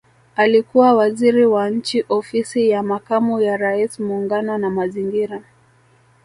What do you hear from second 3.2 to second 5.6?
wa Rais Muungano na Mazingira